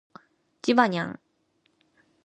[0.63, 1.19] ジバニャン